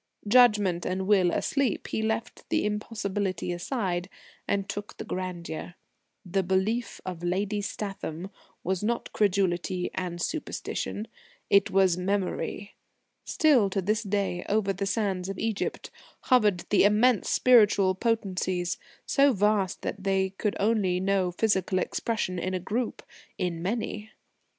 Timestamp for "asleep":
1.29-1.89